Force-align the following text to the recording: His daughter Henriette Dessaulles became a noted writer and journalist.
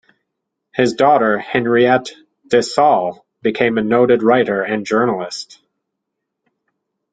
His 0.73 0.93
daughter 0.93 1.37
Henriette 1.37 2.13
Dessaulles 2.47 3.19
became 3.43 3.77
a 3.77 3.83
noted 3.83 4.23
writer 4.23 4.63
and 4.63 4.83
journalist. 4.83 5.59